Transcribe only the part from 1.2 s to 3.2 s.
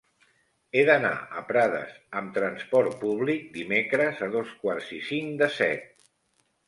a Prades amb trasport